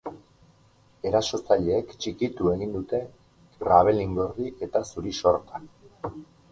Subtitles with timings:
[1.09, 3.03] Erasotzaileek txikitu egin dute
[3.61, 5.65] krabelin gorri eta zuri sorta.